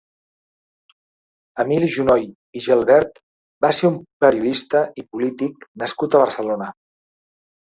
Emili 1.63 1.89
Junoy 1.95 2.25
i 2.59 2.63
Gelbert 2.69 3.21
va 3.67 3.71
ser 3.81 3.87
un 3.91 4.01
periodista 4.25 4.83
i 5.03 5.05
polític 5.11 5.69
nascut 5.85 6.19
a 6.21 6.25
Barcelona. 6.27 6.73